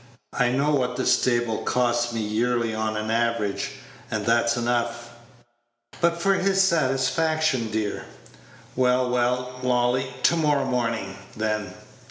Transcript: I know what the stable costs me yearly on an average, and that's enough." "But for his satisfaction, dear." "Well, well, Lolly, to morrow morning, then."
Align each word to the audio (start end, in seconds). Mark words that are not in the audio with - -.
I 0.33 0.49
know 0.51 0.73
what 0.73 0.95
the 0.95 1.05
stable 1.05 1.59
costs 1.59 2.11
me 2.11 2.21
yearly 2.21 2.73
on 2.73 2.97
an 2.97 3.11
average, 3.11 3.73
and 4.09 4.25
that's 4.25 4.57
enough." 4.57 5.09
"But 6.01 6.19
for 6.19 6.33
his 6.33 6.59
satisfaction, 6.59 7.69
dear." 7.69 8.05
"Well, 8.75 9.11
well, 9.11 9.59
Lolly, 9.61 10.11
to 10.23 10.35
morrow 10.35 10.65
morning, 10.65 11.19
then." 11.37 11.75